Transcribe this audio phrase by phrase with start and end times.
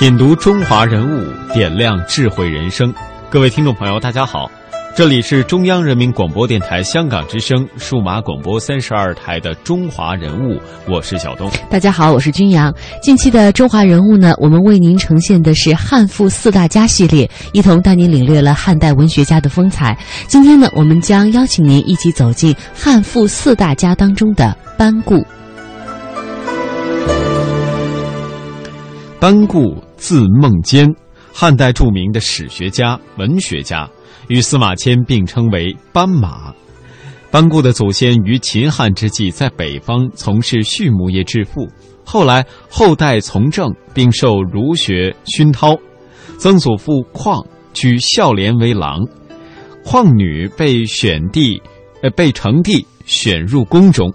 [0.00, 2.90] 品读中华人物，点亮智慧人生。
[3.28, 4.50] 各位听众朋友，大家好，
[4.96, 10.54] 这里是中央人民广播电台香港之声数码广播三十二台的《中华人物》，
[10.88, 11.50] 我是小东。
[11.68, 12.74] 大家好，我是君阳。
[13.02, 19.94] 近期的《中华人物》呢，我们为您呈现的是汉赋四大家系列，一同带您领略了汉代文学家的风采。
[20.26, 25.22] 今天呢，我们将邀请您一起走进汉赋四大家当中的班固。
[29.20, 29.76] 班固。
[29.96, 30.88] 字孟坚，
[31.30, 33.86] 汉代著名的史学家、文学家，
[34.28, 36.54] 与司马迁并称为班马。
[37.30, 41.68] 班固的祖先于秦汉之际在北方从事畜牧业致富，
[42.02, 45.76] 后来后代从政，并受儒学熏陶。
[46.38, 49.06] 曾祖父况居孝廉为郎，
[49.84, 51.60] 况女被选帝，
[52.02, 54.10] 呃被成帝选入宫中。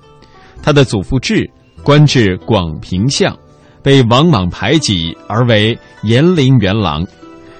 [0.63, 1.47] 他的祖父志
[1.83, 3.37] 官至广平相。
[3.85, 7.05] 被王莽排挤而为延陵元郎，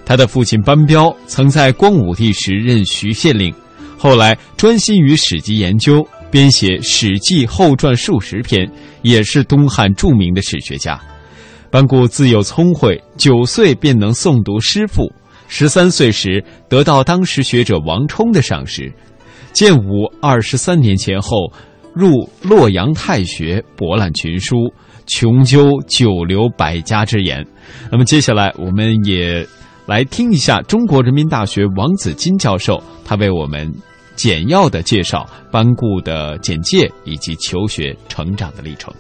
[0.04, 3.54] 他的父亲班彪曾在光武帝时任徐县令，
[3.96, 8.68] 后来专心于史籍研究，编写《史记》后传数十篇，
[9.04, 11.00] 也是东汉著名的史学家。
[11.70, 15.04] 班固自幼聪慧，九岁便能诵读诗赋，
[15.48, 18.92] 十三岁时得到当时学者王充的赏识。
[19.54, 21.54] 建武二十三年前后，
[21.94, 24.74] 入洛阳太学，博览群书。
[25.08, 27.46] 穷究九流百家之言，
[27.92, 29.46] 那么接下来我们也
[29.86, 33.72] 来听一下中国人民大学王子金教授，他为我们
[34.16, 38.94] 简要的介绍班固的简介以及求学成长的历程。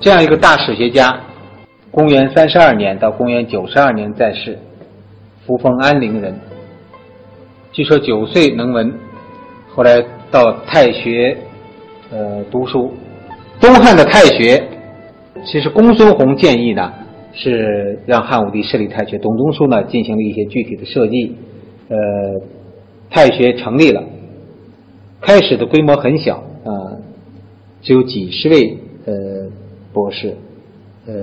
[0.00, 1.18] 这样一个大史学家，
[1.90, 4.58] 公元三十二年到公元九十二年在世，
[5.46, 6.38] 扶风安陵人。
[7.72, 8.92] 据说九岁能文，
[9.74, 10.04] 后来。
[10.30, 11.36] 到太学，
[12.10, 12.92] 呃，读书。
[13.60, 14.62] 东汉的太学，
[15.44, 16.92] 其实公孙弘建议呢，
[17.32, 19.18] 是让汉武帝设立太学。
[19.18, 21.34] 董仲舒呢，进行了一些具体的设计，
[21.88, 21.96] 呃，
[23.10, 24.02] 太学成立了。
[25.20, 26.70] 开始的规模很小，啊，
[27.82, 29.14] 只有几十位呃
[29.92, 30.36] 博士，
[31.06, 31.14] 呃，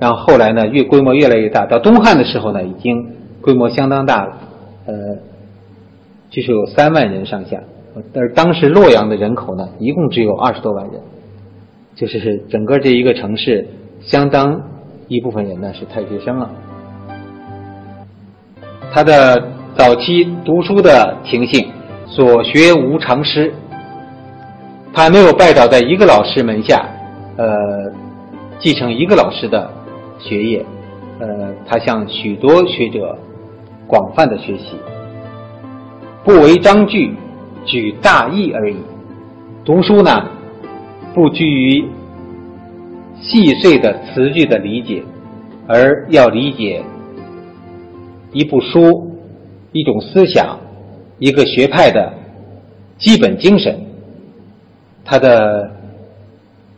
[0.00, 1.66] 然后后来呢，越规模越来越大。
[1.66, 4.38] 到东汉的时候呢，已经规模相当大了，
[4.86, 4.94] 呃，
[6.30, 7.62] 据说有三万人上下。
[8.12, 11.00] 但是当时洛阳的人口呢，一共只有二十多万人，
[11.94, 13.68] 就是整个这一个城市，
[14.00, 14.58] 相当
[15.08, 16.50] 一部分人呢是太学生了。
[18.90, 21.68] 他的早期读书的情形，
[22.06, 23.52] 所学无常师，
[24.94, 26.82] 他没有拜倒在一个老师门下，
[27.36, 27.92] 呃，
[28.58, 29.70] 继承一个老师的
[30.18, 30.64] 学业，
[31.18, 33.18] 呃，他向许多学者
[33.86, 34.76] 广泛的学习，
[36.24, 37.14] 不为章句。
[37.64, 38.76] 举大义而已。
[39.64, 40.10] 读书呢，
[41.14, 41.84] 不拘于
[43.20, 45.02] 细碎的词句的理解，
[45.68, 46.82] 而要理解
[48.32, 49.16] 一部书、
[49.72, 50.58] 一种思想、
[51.18, 52.12] 一个学派的
[52.98, 53.78] 基本精神，
[55.04, 55.70] 它的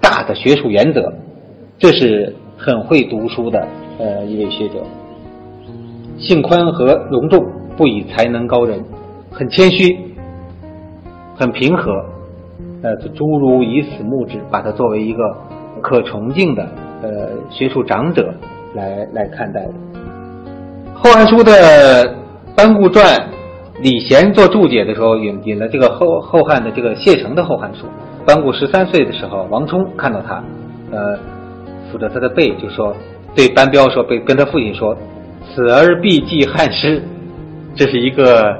[0.00, 1.12] 大的学术原则。
[1.78, 3.66] 这是很会读书的
[3.98, 4.84] 呃一位学者，
[6.18, 7.44] 性宽和容重，
[7.76, 8.84] 不以才能高人，
[9.30, 10.13] 很谦虚。
[11.36, 11.90] 很平和，
[12.82, 15.22] 呃，诸如以此目之，把他作为一个
[15.82, 16.62] 可崇敬的
[17.02, 18.32] 呃学术长者
[18.74, 19.72] 来来看待的。
[20.96, 22.14] 《后汉书》的
[22.54, 23.04] 班固传，
[23.82, 27.86] 李贤做注解的时候引引了这个后后汉的这个谢承的《后汉书》。
[28.24, 30.42] 班固十三岁的时候，王充看到他，
[30.92, 31.18] 呃，
[31.90, 32.94] 扶着他的背，就说
[33.34, 34.96] 对班彪说，被跟他父亲说
[35.52, 37.02] ：“此儿必记汉诗。”
[37.74, 38.56] 这是一个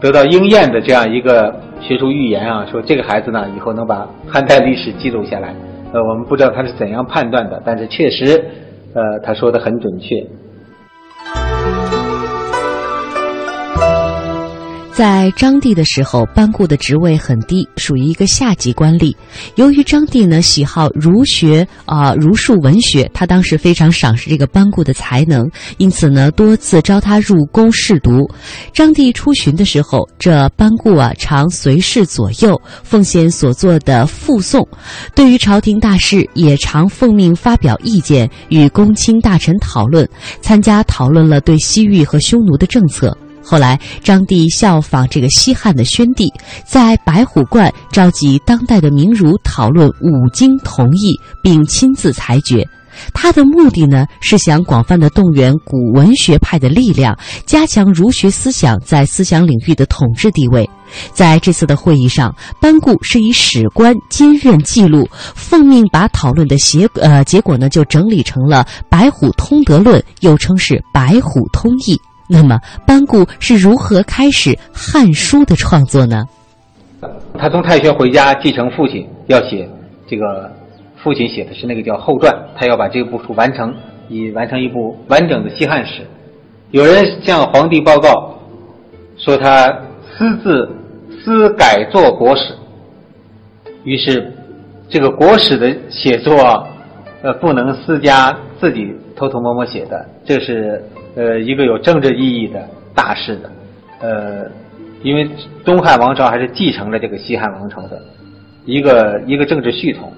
[0.00, 1.52] 得到应验的这样一个。
[1.80, 5.54] 学术预言啊，说这个孩子呢，以后能把汉代历史记录下来。
[5.92, 8.44] 呃，我们不知道他是怎样判断的，但是确实，
[8.94, 10.22] 呃，他说的很准确。
[14.98, 19.14] 在章帝的时候，班固的职位很低，属于一个下级官吏。
[19.54, 28.28] 由于章帝呢喜好儒学啊、儒术文学，他当时非常赏识这个班固的才能，因此呢多次招他入宫试读。
[28.72, 34.64] 章帝出巡的时候，这班固啊常随侍左右，奉献所做的附送；
[35.14, 40.04] 对于朝廷大事，也常奉命发表意见，与公卿大臣讨论，
[40.40, 43.16] 参加讨论了对西域和匈奴的政策。
[43.42, 46.30] 后来，张帝效仿这个西汉的宣帝，
[46.66, 52.66] 在白虎观召集当代的名儒讨论五经同义，并亲自裁决。
[53.14, 60.68] 他的目的呢，是想广泛的动员古文学派的力量，加强儒学思想在思想领域的统治地位。
[61.12, 71.94] 在这次的会议上，班固是以史官兼任记录，奉命把讨论的结呃结果呢，就整理成了《白虎通德论》，又称是《白虎通义》。
[72.28, 76.24] 那么，班固是如何开始《汉书》的创作呢？
[77.38, 79.68] 他从太学回家，继承父亲，要写
[80.06, 80.52] 这个
[81.02, 83.74] 父亲写的是那个叫后传，他要把这部书完成，
[84.08, 86.06] 以完成一部完整的西汉史。
[86.70, 88.34] 有人向皇帝报告
[89.16, 89.66] 说他
[90.16, 90.68] 私自
[91.24, 92.54] 私改作国史，
[93.84, 94.30] 于是
[94.90, 96.36] 这个国史的写作，
[97.22, 100.84] 呃，不能私家自己偷偷摸摸写的，这是
[101.18, 103.50] 呃一个有政治意义的大事的，
[104.00, 104.50] 呃，
[105.02, 105.28] 因为
[105.64, 108.00] 东汉王朝还是继承了这个西汉王朝的
[108.64, 110.12] 一个一个政治系统，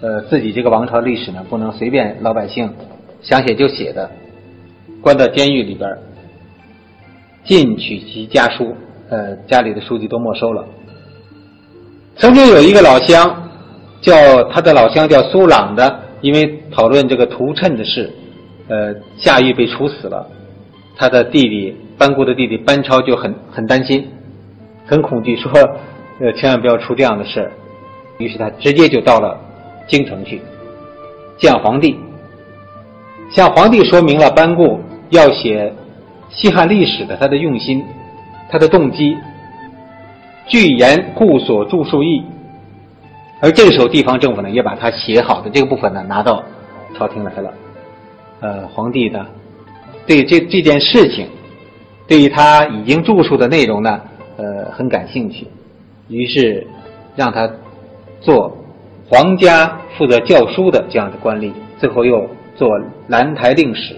[0.00, 2.72] 呃，自己这个王朝历史呢，不能随便老百姓
[3.20, 4.10] 想写就写的，
[5.02, 5.90] 关到监狱里边，
[7.44, 8.74] 禁取其家书，
[9.10, 10.64] 呃，家里的书籍都没收了。
[12.16, 13.50] 曾经有一个老乡，
[14.00, 18.10] 叫他的老乡叫苏朗的，因为讨论这个屠谶的事，
[18.68, 20.26] 呃，下狱被处死了。
[20.96, 24.08] 他的弟弟班固的弟弟班超就很很担心，
[24.86, 25.50] 很恐惧，说，
[26.20, 27.52] 呃，千万不要出这样的事儿。
[28.18, 29.38] 于是他直接就到了
[29.86, 30.40] 京城去
[31.38, 31.98] 见皇帝，
[33.30, 35.72] 向皇帝说明了班固要写
[36.30, 37.84] 西汉历史的他的用心，
[38.48, 39.16] 他的动机。
[40.48, 42.24] 据言故所著述义，
[43.40, 46.42] 而这个时候地方政府呢，也把他写好的这个部分呢拿到
[46.96, 47.52] 朝廷来了。
[48.40, 49.26] 呃，皇帝呢，
[50.06, 51.26] 对这这件事情，
[52.06, 54.00] 对于他已经著述的内容呢，
[54.36, 55.46] 呃，很感兴趣，
[56.08, 56.66] 于是
[57.16, 57.50] 让他
[58.20, 58.56] 做
[59.08, 62.68] 皇家负责教书的这样的官吏，最后又做
[63.08, 63.96] 兰台令史，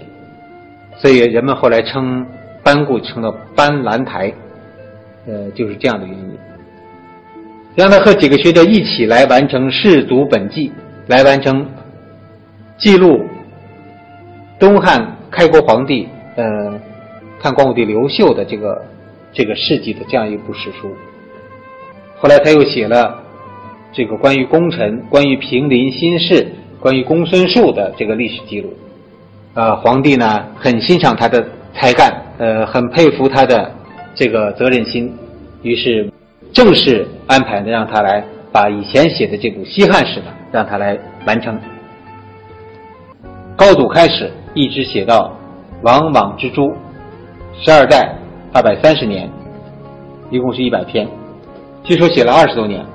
[0.97, 2.25] 所以人们后来称
[2.63, 4.33] 班固称了班兰台。
[5.27, 6.31] 呃，就是这样的原因，
[7.75, 10.69] 让他和几个学者一起来完成《世祖本纪》，
[11.07, 11.63] 来完成
[12.77, 13.21] 记录
[14.57, 16.79] 东汉开国皇帝呃
[17.39, 18.85] 看光武帝刘秀的这个
[19.31, 20.93] 这个事迹的这样一部史书。
[22.17, 23.23] 后来他又写了
[23.91, 26.47] 这个关于功臣、关于平林新事、
[26.79, 28.73] 关于公孙述的这个历史记录。
[29.53, 33.75] 啊，皇帝呢很欣赏他的才干，呃，很佩服他的。
[34.15, 35.15] 这个责任心，
[35.61, 36.11] 于是
[36.51, 38.21] 正式安排呢，让他来
[38.51, 41.57] 把以前写的这部西汉史呢，让他来完成。
[43.55, 44.29] 高祖开始
[44.59, 45.33] 一直写到
[45.83, 46.69] 王莽之诛，
[47.63, 48.13] 十二代
[48.51, 49.25] 二百三十年，
[50.29, 51.07] 一共是一百篇，
[51.81, 52.85] 据说写了二十多年。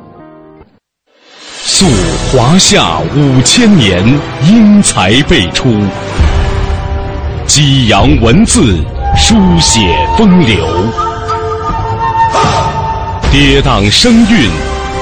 [1.49, 1.87] 溯
[2.31, 4.06] 华夏五千年，
[4.46, 5.70] 英才辈出，
[7.46, 8.76] 激扬文字，
[9.17, 9.81] 书写
[10.19, 10.67] 风流。
[13.32, 14.50] 跌宕声韵，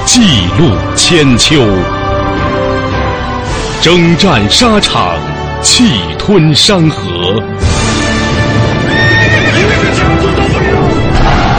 [0.05, 0.21] 记
[0.57, 1.57] 录千秋；
[3.81, 5.13] 征战沙场，
[5.61, 5.83] 气
[6.25, 7.43] 吞山河。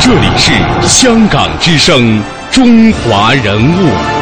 [0.00, 0.52] 这里是
[0.88, 4.13] 香港之声，中华人物。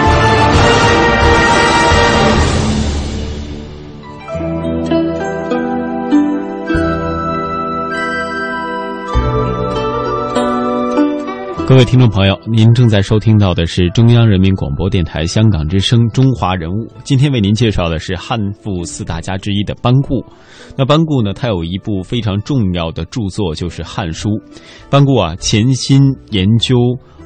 [11.72, 16.74] 各位听众朋友，您正在收听到的是中央人民广播电台香港之声《中华人物》。
[17.02, 20.22] 今天为您介绍的是汉赋四大家之一的班固。
[20.76, 24.28] 那班固呢，他有一部非常重要的著作，就是《汉书》。
[24.90, 26.76] 班固啊，潜心研究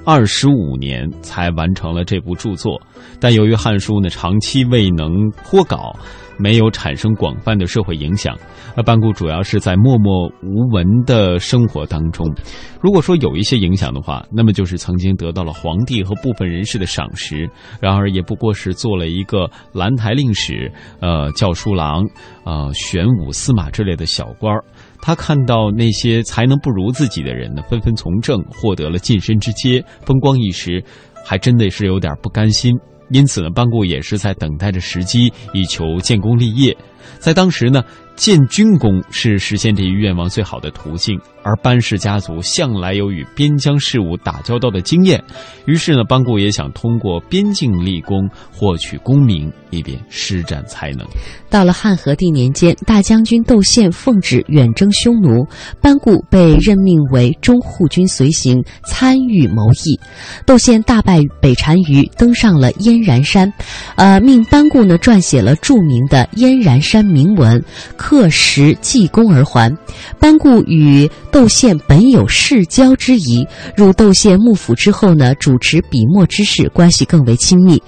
[0.06, 2.80] 二十五年才完成了这部著作，
[3.20, 5.94] 但由于《汉书》呢长期未能脱稿。
[6.38, 8.36] 没有产生广泛的社会影响，
[8.76, 12.30] 而班固主要是在默默无闻的生活当中。
[12.78, 17.48] 如果说有一些影响的话，那么就是曾经得到了皇帝和部分人士的赏识，
[17.80, 20.70] 然而也不过是做了一个兰台令史、
[21.00, 22.04] 呃教书郎、
[22.44, 24.62] 呃玄武司马之类的小官儿。
[25.00, 30.82] 他看到那些才能不如自己的人呢，纷纷从政，获得了晋升之阶，风光一时，
[31.24, 32.72] 还真的是有点不甘心。
[33.10, 36.76] 因此呢，班固也是在等待着时机，以求建功立业。
[37.18, 37.82] 在当时呢。
[38.16, 45.22] 建军功是实现这一愿望最好的途径，而班氏家族向来有与边疆事务打交道的经验，
[45.66, 51.06] 于是呢，班固也想通过边境立功获取功名，以便施展才能。
[51.50, 55.46] 到了汉和帝年间，大将军窦宪奉旨远征匈奴，
[55.82, 60.00] 班固被任命为中护军随行，参与谋议。
[60.46, 63.52] 窦宪大败北单于，登上了燕然山，
[63.96, 67.62] 呃，命班固呢撰写了著名的燕然山铭文。
[67.96, 69.76] 刻石记功而还。
[70.18, 77.82] 班固与窦宪本有世交之谊，入窦宪幕府之后呢，主持笔墨之事，关系更为亲密。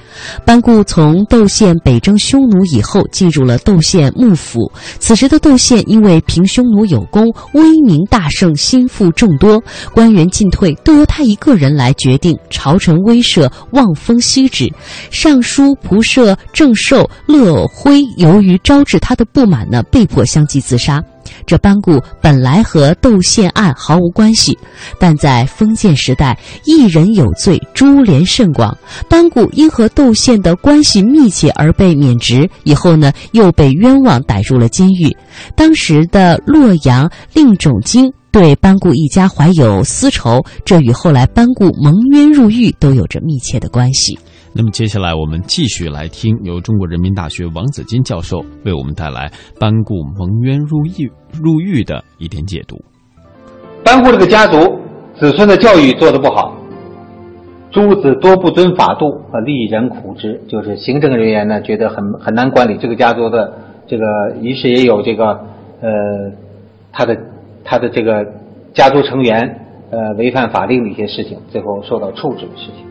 [0.44, 4.70] 班固从窦宪北征匈奴以后，进入了窦宪幕府。
[4.98, 9.62] 此时的窦宪因为平匈奴有功，威名大盛，心腹众多，
[9.92, 12.36] 官员进退都由他一个人来决定。
[12.50, 14.72] 朝臣威慑，望风息止。
[15.10, 20.08] 尚书仆射郑寿、乐辉由于招致他的不满呢，被。
[20.08, 21.04] 迫相继自杀。
[21.44, 24.56] 这班固本来和窦宪案毫无关系，
[24.98, 28.74] 但在封建时代，一人有罪，株连甚广。
[29.06, 35.14] 班固因和窦宪的关系密切而被免职，以后呢又被冤枉逮入了监狱。
[35.54, 44.18] 当时的洛阳令种经对班固一家怀有私仇，这与后来班固蒙冤入狱都有着密切的关系。
[44.58, 51.08] 那么接下来我们继续来听由中国人民大学王子金教授为我们带来班固蒙冤入狱
[51.40, 52.76] 入狱的一点解读。
[53.84, 54.58] 班固这个家族
[55.14, 56.56] 子孙的教育做得不好，
[57.70, 62.76] 诸子多不遵法度，和利人苦之，就是行政人员呢觉得很很难管理。
[62.78, 64.04] 这个家族的这个
[64.42, 65.26] 于是也有这个
[65.80, 65.88] 呃
[66.92, 67.16] 他的
[67.62, 68.26] 他的这个
[68.74, 69.38] 家族成员
[69.92, 72.87] 呃违反法令的一些事情，最后受到处置的事情。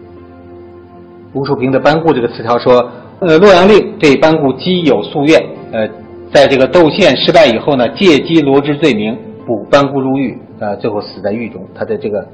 [1.38, 2.90] 吴树平的班固这个词条说，
[3.20, 5.40] 呃，洛阳令对班固积有夙愿，
[5.72, 5.88] 呃，
[6.34, 9.16] 在这个窦宪失败以后呢，借机罗织罪名，
[9.46, 11.62] 捕班固入狱，呃，最后死在狱中。
[11.76, 12.28] 他的这个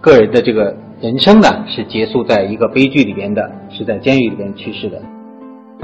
[0.00, 5.02] 个人的这个人生呢，是结束在一个悲剧里边的，是在监狱里边去世的。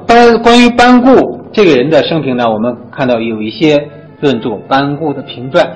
[0.06, 3.88] 班关于班固这个人的生平呢，我们看到有一些
[4.20, 5.68] 论著班固的评传。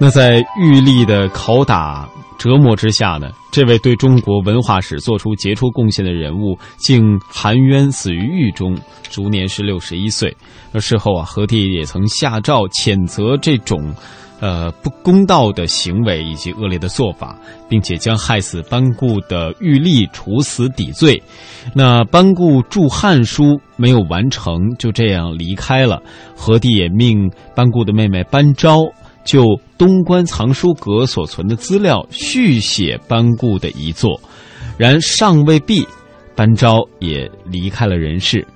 [0.00, 8.76] 那在狱吏的拷打折磨之下呢，这位对中国文化史做出杰出贡献的人物，竟含冤死于狱中，
[9.08, 10.36] 卒年是六十一岁。
[10.72, 13.94] 而事后啊，何帝也曾下诏谴责这种，
[14.40, 21.22] 呃不公道的行为以及恶劣的做法，并且将害死班固的狱吏处死抵罪。
[21.72, 23.44] 那班固著《汉书》
[23.76, 26.02] 没有完成，就这样离开了。
[26.36, 28.80] 何帝也命班固的妹妹班昭。
[29.24, 29.42] 就
[29.78, 34.20] 东关藏书阁所存的资料续写班固的遗作，
[34.76, 35.86] 然尚未毕，
[36.36, 38.46] 班昭也离开了人世。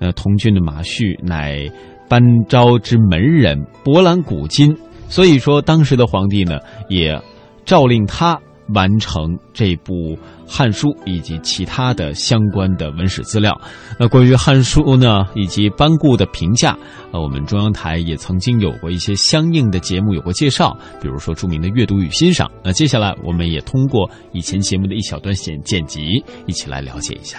[0.00, 1.68] 呃，同郡的马旭乃
[2.08, 4.76] 班昭之门人，博览古今，
[5.08, 6.58] 所以说当时的皇帝呢，
[6.88, 7.20] 也
[7.64, 8.38] 诏令他。
[8.74, 9.92] 完成这部
[10.46, 13.58] 《汉书》以及其他的相关的文史资料。
[13.98, 16.76] 那关于《汉书》呢，以及班固的评价，
[17.12, 22.50] 呃，我们中央台也曾经有过一些相应的节目有过介绍，比如说著名的阅读与欣赏。
[22.64, 27.38] 那接下来，我们也通过以前节目的一小段剪剪辑，一起来了解一下。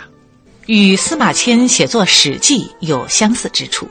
[0.65, 3.87] 与司马迁写作《史记》有相似之处，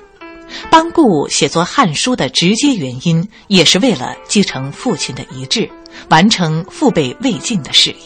[0.71, 5.69] 班固写作《汉书》的直接原因，也是为了继承父亲的遗志。
[6.11, 7.97] 完成父辈未尽的事业，《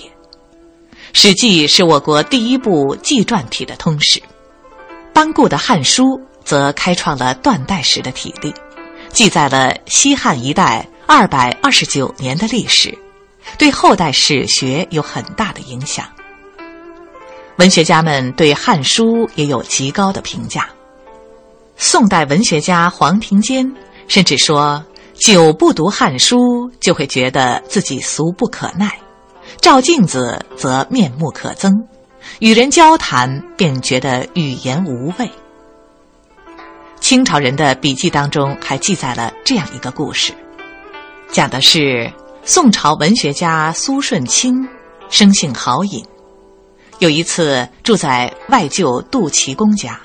[1.12, 4.20] 史记》是我国第一部纪传体的通史。
[5.12, 8.52] 班固的《汉书》则开创了断代史的体例，
[9.10, 12.96] 记载了西汉一代二百二十九年的历史，
[13.58, 16.06] 对后代史学有很大的影响。
[17.56, 20.68] 文学家们对《汉书》也有极高的评价。
[21.76, 23.70] 宋代文学家黄庭坚
[24.08, 24.82] 甚至说。
[25.24, 26.36] 久不读《汉书》，
[26.80, 28.88] 就会觉得自己俗不可耐；
[29.60, 31.70] 照镜子则面目可憎，
[32.40, 35.30] 与人交谈便觉得语言无味。
[36.98, 40.32] 清朝人的笔记当中还记载了这样一个故事，
[41.30, 42.10] 讲的是
[42.42, 44.68] 宋朝文学家苏舜钦，
[45.08, 46.04] 生性豪饮，
[46.98, 50.00] 有一次住在外舅杜琪公家，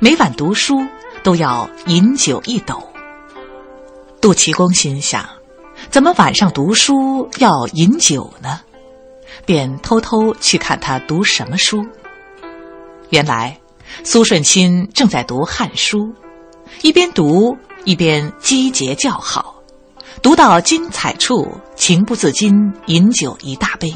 [0.00, 0.84] 每晚读书
[1.22, 2.82] 都要饮酒一斗。
[4.24, 5.22] 杜齐公心想：
[5.90, 8.58] 怎么晚上读书要饮酒呢？
[9.44, 11.86] 便偷偷去看他读什么书。
[13.10, 13.60] 原来，
[14.02, 15.98] 苏舜钦正在读《汉书》，
[16.80, 17.54] 一边读
[17.84, 19.56] 一边击节叫好，
[20.22, 23.92] 读到精彩处，情不自禁饮酒一大杯。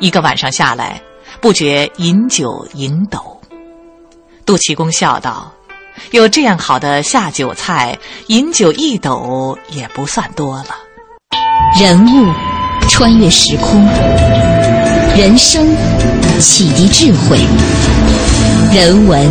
[0.00, 1.02] 一个晚上下来，
[1.40, 3.40] 不觉饮酒饮斗。
[4.44, 5.50] 杜琪公笑道
[6.10, 7.96] ：“有这样好的下酒菜，
[8.28, 10.76] 饮酒一斗也不算多了。”
[11.78, 12.32] 人物
[12.88, 13.86] 穿越时空，
[15.16, 15.66] 人生
[16.40, 17.38] 启迪智慧，
[18.74, 19.26] 人文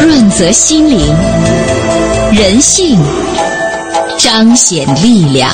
[0.00, 1.14] 润泽心灵，
[2.32, 2.98] 人性
[4.16, 5.50] 彰显力量。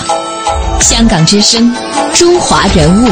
[0.80, 1.74] 香港之声，
[2.14, 3.08] 中华人物，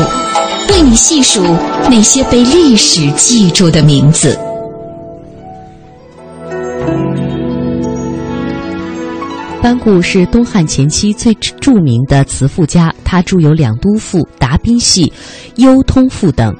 [0.68, 1.42] 为你细数
[1.90, 4.38] 那些被历史记住的名字。
[9.62, 15.04] 班固是东汉前期最著名的词赋家，他著有《两都赋》《达宾戏》
[15.54, 16.52] 《幽通赋》等。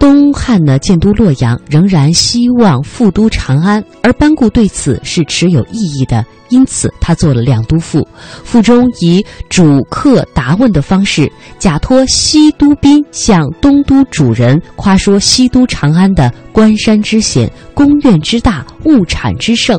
[0.00, 8.00] 东汉呢建都洛阳，仍然希望复都长安，而班固对此是持有异议的，因此他做了《两都赋》。
[8.44, 19.78] 赋中以主客答问的方式，假托西都宾向东都主人夸说西都长安的关山之险、宫苑之大、物产之盛；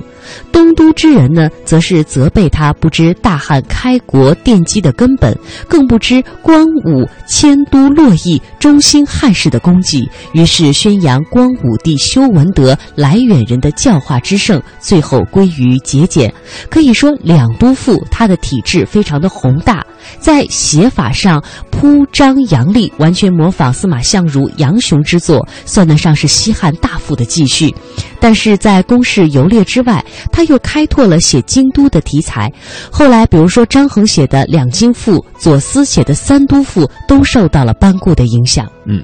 [0.51, 5.37] 东都之人呢，则是责备他不知大汉开国奠基的根本，
[5.67, 10.09] 更不知光武迁都洛邑、中兴汉室的功绩。
[10.33, 16.33] 于是宣扬光武帝修文德、来远人的教化之盛，最后归于节俭。
[16.69, 19.85] 可以说，《两都赋》它的体制非常的宏大，
[20.19, 27.73] 在写法上铺张扬丽，完全模仿司马相如、杨雄之作，算得上是西汉大赋的继续。
[28.19, 32.51] 但是在公式游猎之外，他又开拓了写京都的题材。
[32.91, 38.69] 后来，比如说张衡写的《两京赋》，左思写的《三都赋》，都受到了班固的影响。
[38.85, 39.03] 嗯。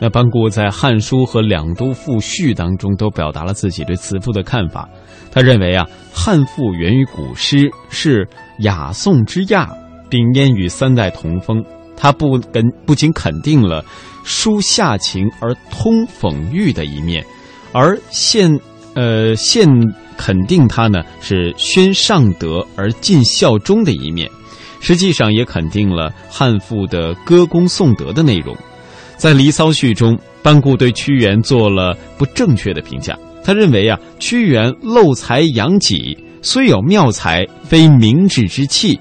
[0.00, 4.88] 那班固在《汉书》和《两都赋序》当中都表达了自己对词赋的看法。
[5.30, 8.26] 他认为啊，汉赋源于古诗，是
[8.60, 9.68] 雅颂之亚，
[10.08, 11.64] 并焉与三代同风。
[11.96, 13.84] 他不跟不仅肯定了
[14.22, 17.24] 书下情而通讽喻的一面，
[17.72, 18.56] 而现
[18.94, 19.68] 呃现
[20.16, 24.30] 肯定他呢是宣上德而尽孝忠的一面，
[24.80, 28.56] 实际上也肯定了汉赋的歌功颂德的内容。
[29.18, 33.18] 在《离骚序》中，班固对屈原做了不正确的评价。
[33.44, 38.98] 他认为啊，屈原陋才养己，虽有妙才，非明智之器。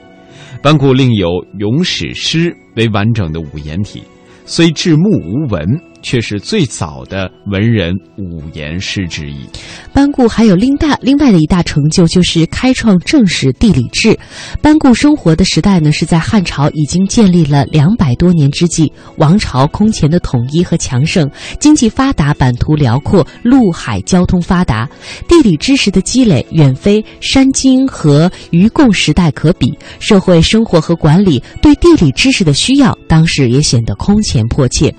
[0.63, 1.27] 班固另有
[1.60, 4.01] 《咏史诗》为完整的五言体，
[4.45, 5.63] 虽至目无文。
[6.08, 9.46] 却是最早的文人五言诗之一。
[9.91, 14.17] 班固还有另大另外的一大成就，就是开创正史地理志。
[14.62, 24.89] 班固生活的时代呢，是在汉朝已经建立了两百多年之际，王朝空前的统一和强盛，经济发达，版图辽阔，陆海交通发达，
[25.28, 29.78] 地理知识的积累远非山经和愚贡时代可比。
[30.00, 34.96] 社会生活和管理对地理知识的需要，当时也显得空前迫切。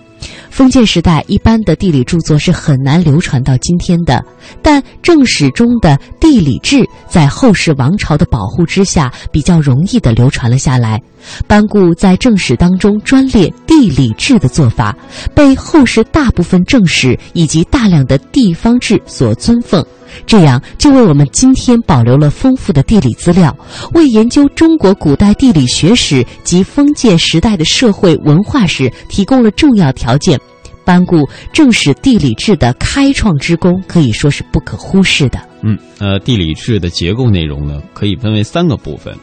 [0.58, 4.20] 封建时代，一般的地理著作是很难流传到今天的，
[4.60, 11.00] 但正史中的地理志在后世王朝的保护之下，比较容易的流传了下来。
[11.46, 14.92] 班固在正史当中专列地理志的做法，
[15.32, 19.86] 被后世大部分正史以及大量的地方志所尊奉。
[20.26, 23.56] 这样就为我们今天保留了丰富的地理资料，
[23.94, 30.40] 为研究中国古代地理学史及封建时代的社会文化史提供了重要条件。
[30.88, 35.38] 班固正史地理志的开创之功可以说是不可忽视的。
[35.60, 39.14] 嗯，呃，地理志的结构内容呢，可以分为三个部分：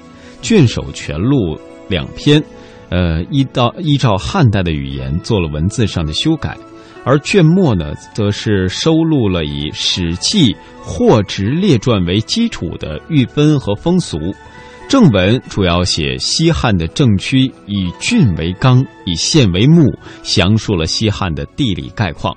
[0.44, 2.40] 卷首全录两篇，
[2.90, 6.56] 呃，依到依照汉代的语言做了文字上的修改。
[7.04, 14.18] 而卷末呢，则是收录了以《史记》《货殖列传》为基础的域分和风俗；
[14.88, 22.36] 正文主要写西汉的政区，以郡为纲，以县为目，详述了西汉的地理概况。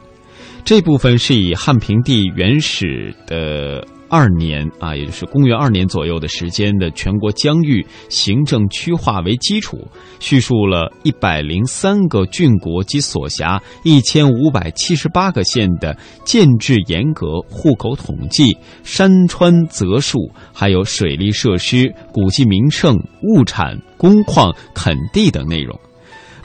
[0.64, 3.87] 这部分是以汉平帝原始的。
[4.08, 9.86] 二年啊，也就是公元二年左右的时间的全国疆域行政区划为基础，
[10.18, 25.78] 叙述了一百零三个郡国及所辖一千五百七十八个县的建制严格、户口统计、山川泽树，还有水利设施、古迹名胜、物产、工矿、垦地等内容。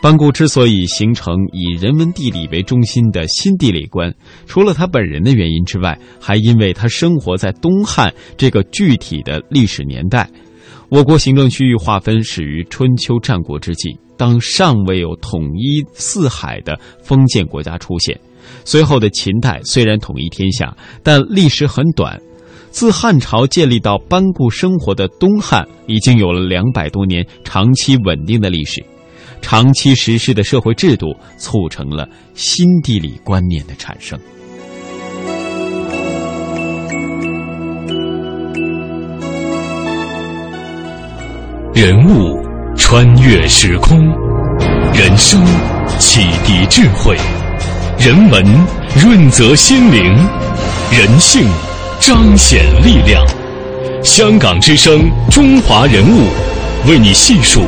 [0.03, 4.13] 班固之所以形成以人文地理为中心的新地理观，
[4.45, 10.29] 除了他本人的原因之外，还因为他生活在东汉这个具体的历史年代。
[10.89, 18.19] 我国行政区域划分始于春秋战国之际，当尚未有统一四海的封建国家出现。
[18.65, 22.21] 随后的秦代虽然统一天下，但历时很短。
[22.71, 28.83] 自汉朝建立到班固生活的东汉，已经有了两百多年长期稳定的历史。
[29.43, 34.17] 长期实施的社会制度，促成了新地理观念的产生。
[41.75, 42.41] 人物
[42.77, 43.99] 穿越时空，
[44.93, 45.45] 人生
[45.99, 47.15] 启迪智慧，
[47.99, 48.43] 人文
[48.95, 50.01] 润泽心灵，
[50.91, 51.47] 人性
[51.99, 53.23] 彰显力量。
[54.03, 56.27] 香港之声，中华人物，
[56.87, 57.61] 为你细数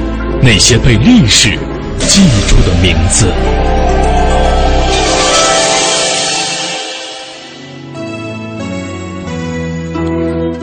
[0.48, 1.58] 那些被历史
[2.08, 3.26] 记住的名字。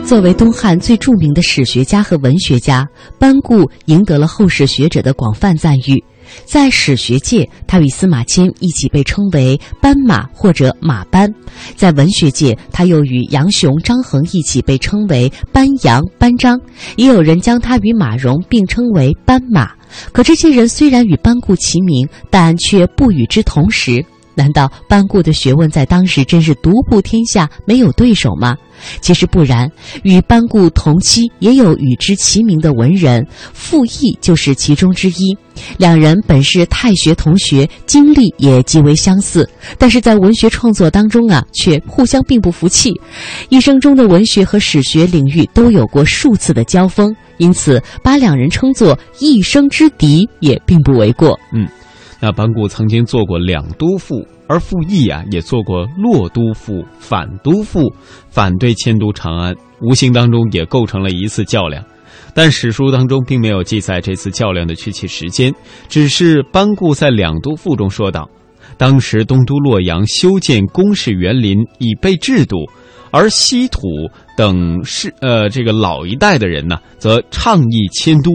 [0.05, 2.87] 作为东汉最著名的史学家和文学家，
[3.19, 6.01] 班固赢得了后世学者的广泛赞誉。
[6.45, 11.29] 在史学界，他与司马迁一起被称为“班马”或者“马班”；
[11.75, 16.59] 在文学界，他又与杨雄、张衡一起被称为“班杨”“班张”。
[16.97, 19.71] 也有人将他与马融并称为“班马”。
[20.11, 24.03] 可这些人虽然与班固齐名，但却不与之同时。
[24.35, 28.55] 难道班固的学问在当时真是独步天下，没有对手吗？
[28.99, 29.69] 其实不然，
[30.03, 35.37] 与班固同期也有与之齐名的文人，傅毅就是其中之一。
[35.77, 42.91] 两人本是太学同学，经历也极为相似，但是在文学创作当中啊，却互相并不服气。
[43.49, 51.39] 一生中的文学和史学领域都有过数次的交锋，因此把两人称作一生之敌也并不为过。
[51.53, 51.67] 嗯。
[52.25, 57.93] 那班固曾经做过两都赋，而傅毅啊也做过洛都赋、反都赋，
[58.29, 61.83] 反对迁都长安，无形当中也构成了一次较量。
[62.33, 65.53] 但史书当中并没有记载这次较量的具体时间，
[65.89, 68.29] 只是班固在两都赋中说道：
[68.77, 72.55] 当时东都洛阳修建宫室园林以备制度，
[73.11, 73.81] 而西土
[74.37, 78.31] 等是呃这个老一代的人呢，则倡议迁都。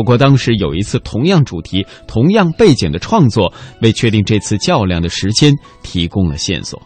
[0.00, 6.80] 不过，当时有一次同样主题、同样背景的创作，为确定这次较量的时间提供了线索。《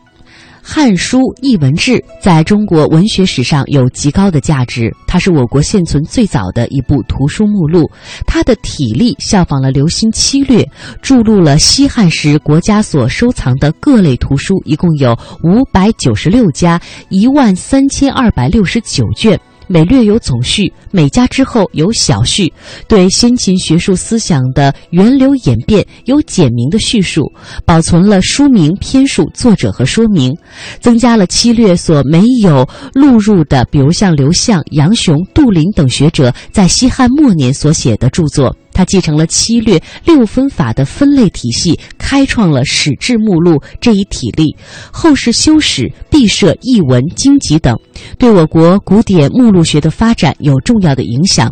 [0.60, 7.88] 汉书·艺文志》在中国文学史上有极高的价值，它是我国现存最早的一部图书目录。
[8.26, 10.62] 它的体例效仿了《刘歆七略》，
[11.00, 19.38] 注录了西汉时国家所收藏的各类图书，一共有五百九十六家，一万三千二百六十九卷。
[19.66, 22.52] 每略有总序，每家之后有小序，
[22.88, 27.32] 对先秦学术思想的源流演变有简明的叙述，
[27.64, 30.32] 保存了书名、篇数、作者和说明，
[30.80, 38.56] 增加了七略所没有录入的，比如像刘向、杨雄、杜林等学者在西汉末年所写的著作。
[38.74, 44.54] 他继承了七略六分法的分类体系，开创了史志目录这一体例。
[44.92, 47.78] 后世修史毕设译文经籍等，
[48.18, 51.50] 对我国古典目录学的发展有重要的影响。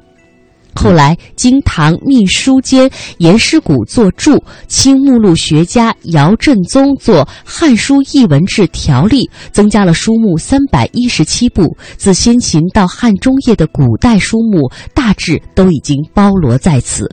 [0.74, 9.20] 后来，经唐秘书监颜师古作注，清目录学家姚振宗作《汉书译文志条例》，
[9.52, 11.76] 增加了书目三百一十七部。
[11.96, 17.08] 自先秦到汉中叶的古代书目，大致都已经包罗在此。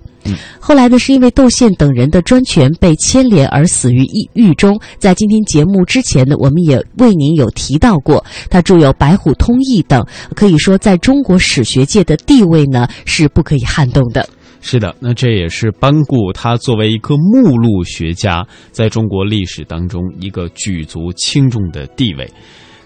[0.60, 4.80] 后来呢，是因为窦宪等人的专权被牵连而死于狱狱中。
[4.98, 14.28] 在今天节目之前呢，我们也为您有提到过，他著有《白虎通义》等，可以说在中国史学界的地位呢是不可以撼动的。
[14.62, 22.30] 是的，那这也是班固他作为一个目录学家，在中国历史当中一个举足轻重的地位。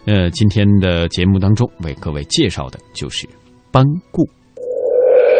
[0.06, 3.28] 呃，今天的节目当中为各位介绍的就是
[3.72, 4.24] 班固。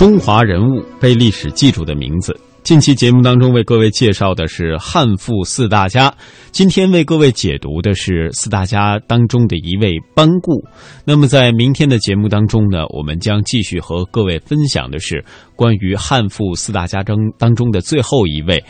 [0.00, 2.34] 中华人物被历史记住的名字。
[2.62, 6.10] 近期节目当中为各位介绍的是汉赋四大家，
[6.52, 10.64] 今天为各位解读的是四大家当中的一位班固。
[11.04, 15.22] 那么在明天的节目当中呢，我们将继续和各位分享的是
[15.54, 18.64] 关于汉赋四大家中当中的最后一位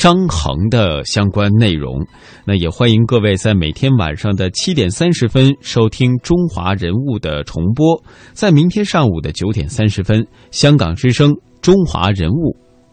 [0.00, 2.02] 张衡的相关内容。
[2.46, 12.32] 那也欢迎各位在每天晚上的七点三十分收听《中华人物》的重播，在明天上午的九点三十分，香港之声《中华人物》，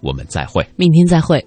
[0.01, 0.67] 我们再会。
[0.75, 1.41] 明天再会。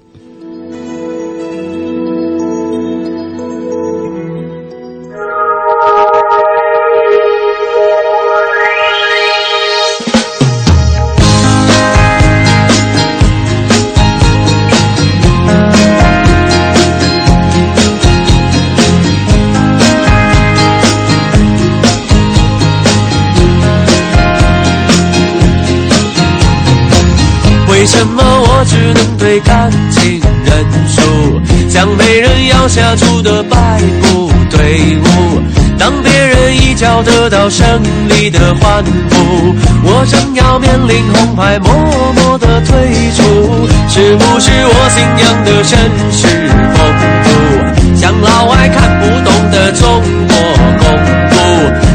[28.00, 35.42] 什么我只能对感情认输，像被人咬下猪的摆布队伍？
[35.78, 37.66] 当别人一脚得到胜
[38.08, 41.74] 利的欢呼，我正要面临红牌，默
[42.14, 43.68] 默的退出。
[43.90, 45.76] 是不是我信仰的绅
[46.10, 46.80] 士风
[47.26, 47.28] 度，
[47.94, 50.34] 像老外看不懂的中国
[50.78, 50.84] 功
[51.28, 51.36] 夫？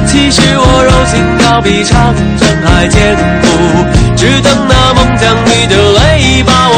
[0.06, 3.48] 其实我柔情要比长城还坚固。
[4.16, 5.85] 只等那梦将你的
[6.46, 6.75] bawah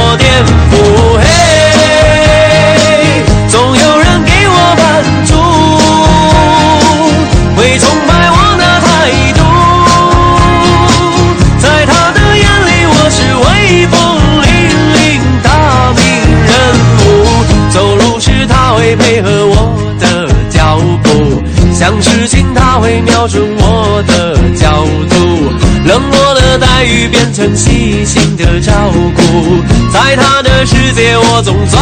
[31.47, 31.76] 界，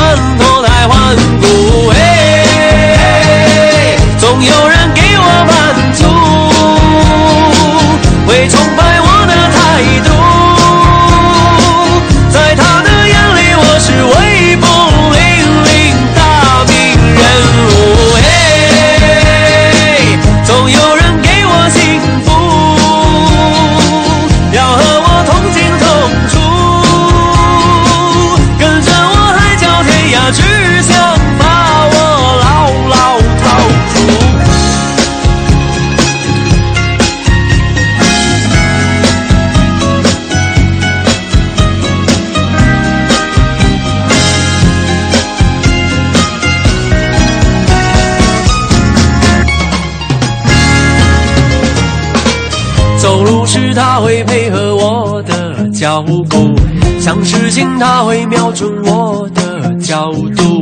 [53.95, 56.53] 他会配合我的脚步，
[56.99, 60.61] 想事情他会瞄准我的角度，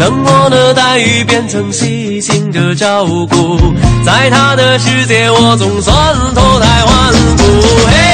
[0.00, 3.56] 冷漠的待遇变成细心的照顾，
[4.04, 5.94] 在他的世界我总算
[6.34, 7.44] 脱胎换骨。
[7.86, 8.11] 嘿，